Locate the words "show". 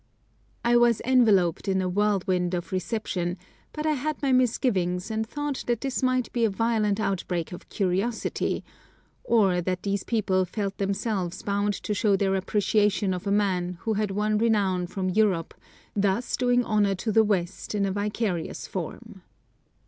11.93-12.15